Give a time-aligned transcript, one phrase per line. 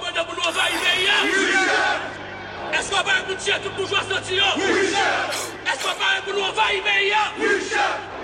[0.00, 1.14] banda pro não vai meia.
[2.78, 4.44] Escobar é bonito pro João Santinho.
[5.72, 7.32] Escobar é pro não vai meia.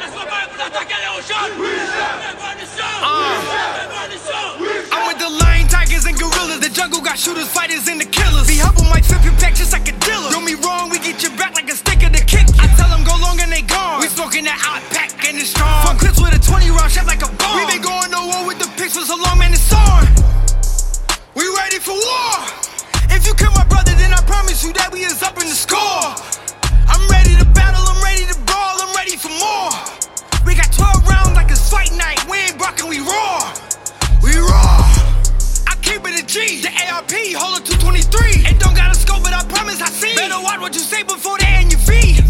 [0.05, 1.49] Escobar é pro ataque é o chão.
[4.93, 6.61] I'm with the lion, tigers, and gorillas.
[6.61, 8.34] The jungle got shooters, fighters, and the killers.
[40.95, 42.23] Say before they end your feet.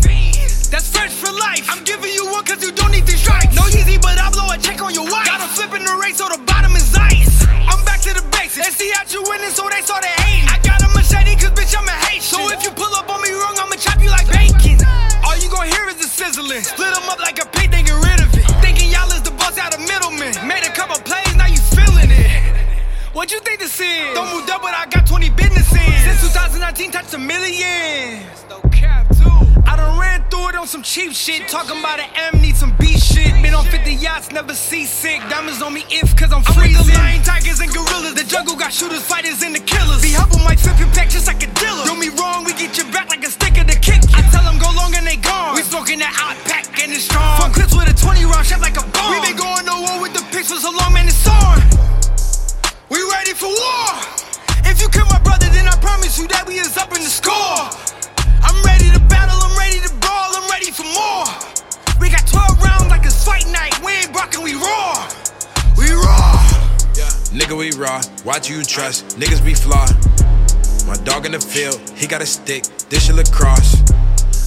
[0.73, 1.68] That's fresh for life.
[1.68, 3.52] I'm giving you one cause you don't need these strikes.
[3.52, 5.28] No easy, but I blow a check on your wife.
[5.28, 7.45] Got a flip in the race, so the bottom is ice.
[7.68, 8.64] I'm back to the basics.
[8.64, 10.48] They see how you winning, so they started hating.
[10.48, 12.24] I got a machete cause bitch, I'm a hate.
[12.24, 14.80] So if you pull up on me wrong, I'ma chop you like bacon.
[15.26, 16.65] All you gon' hear is the sizzling.
[16.65, 18.49] Split them up like a pig, they get rid of it.
[18.65, 20.32] Thinking y'all is the boss out of middleman.
[20.49, 22.32] Made a couple plays, now you feeling it.
[23.12, 24.15] What you think this is?
[24.16, 25.95] Don't move up, but I got 20 businesses.
[26.09, 27.84] Since 2019, touched a million.
[28.49, 29.30] No cap, too.
[29.67, 31.49] I done ran through it on some cheap shit.
[31.49, 33.33] Talking about an M, need some B shit.
[33.43, 35.21] Been on 50 yachts, never seasick.
[35.29, 36.77] Diamonds on me if, cause I'm freezing.
[36.77, 38.15] I'm with the lion, tigers, and gorillas.
[38.15, 40.02] The jungle got shooters, fighters, and the killers.
[40.02, 41.85] Be humble, might flip your pack just like a dealer.
[41.85, 44.02] Do me wrong, we get your back like a stick of the kick.
[44.15, 45.55] I tell them go long and they gone.
[45.57, 47.41] We smoking that out pack and it's strong.
[47.41, 49.11] From clips with a 20 round shot like a bomb.
[49.11, 51.57] We been going to war with the for so long, man, it's on.
[52.91, 53.89] We ready for war.
[54.69, 57.09] If you kill my brother, then I promise you that we is up in the
[57.09, 57.24] score.
[67.77, 68.03] Raw.
[68.25, 69.19] Watch you trust.
[69.19, 69.93] Niggas be flawed.
[70.87, 72.65] My dog in the field, he got a stick.
[72.89, 73.83] Dish of lacrosse.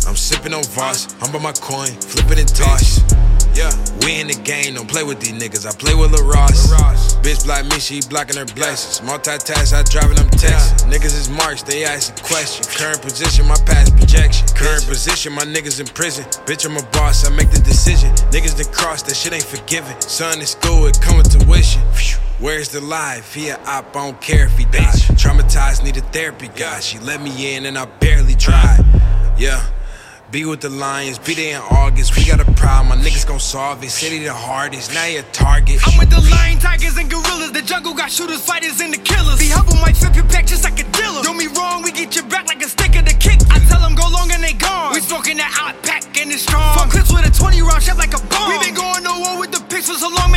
[0.08, 1.12] I'm sipping on Voss.
[1.22, 3.04] I'm by my coin, flipping and toss.
[3.58, 3.74] Yeah,
[4.06, 5.66] we in the game, don't play with these niggas.
[5.66, 6.70] I play with Lil Ross.
[7.26, 9.02] Bitch block me, she blocking her blessings.
[9.02, 10.86] Multitask, I driving them texts.
[10.86, 12.70] Niggas is marks, they asking questions.
[12.70, 14.48] Current position, my past projection.
[14.56, 16.24] Current position, my niggas in prison.
[16.46, 18.14] Bitch, I'm a boss, I make the decision.
[18.30, 20.00] Niggas that cross, that shit ain't forgiven.
[20.02, 21.82] Son in school, it come with tuition.
[21.94, 22.27] Phew.
[22.40, 23.34] Where's the life?
[23.34, 25.02] He a op, I don't care if he dies.
[25.18, 26.80] Traumatized, need a therapy guy.
[26.82, 28.86] She let me in and I barely tried.
[29.40, 29.66] Yeah.
[30.30, 32.16] Be with the Lions, be there in August.
[32.16, 33.90] We got a problem, my niggas gon' solve it.
[33.90, 35.80] City the hardest, now you a target.
[35.88, 37.54] I'm with the lion, tigers, and gorillas.
[37.54, 39.40] The jungle got shooters, fighters, and the killers.
[39.40, 41.24] Be humble, might flip your pack just like a dealer.
[41.24, 43.40] Do me wrong, we get your back like a stick of the kick.
[43.50, 44.94] I tell them go long and they gone.
[44.94, 46.78] We smoking that out pack and it's strong.
[46.78, 48.52] From clips with a 20 round shot like a bomb.
[48.52, 50.37] We been going to war with the pics for so long, man,